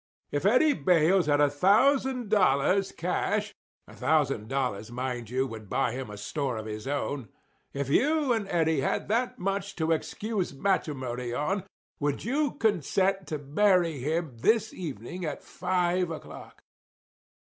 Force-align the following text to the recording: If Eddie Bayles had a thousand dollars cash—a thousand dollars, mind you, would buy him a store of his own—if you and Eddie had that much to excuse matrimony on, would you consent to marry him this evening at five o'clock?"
If 0.31 0.47
Eddie 0.47 0.73
Bayles 0.73 1.27
had 1.27 1.39
a 1.41 1.47
thousand 1.47 2.29
dollars 2.29 2.91
cash—a 2.91 3.93
thousand 3.95 4.47
dollars, 4.47 4.91
mind 4.91 5.29
you, 5.29 5.45
would 5.45 5.69
buy 5.69 5.91
him 5.91 6.09
a 6.09 6.17
store 6.17 6.57
of 6.57 6.65
his 6.65 6.87
own—if 6.87 7.87
you 7.87 8.33
and 8.33 8.47
Eddie 8.49 8.79
had 8.81 9.09
that 9.09 9.37
much 9.37 9.75
to 9.75 9.91
excuse 9.91 10.55
matrimony 10.55 11.33
on, 11.33 11.65
would 11.99 12.25
you 12.25 12.53
consent 12.55 13.27
to 13.27 13.37
marry 13.37 13.99
him 13.99 14.35
this 14.39 14.73
evening 14.73 15.23
at 15.23 15.43
five 15.43 16.09
o'clock?" 16.09 16.63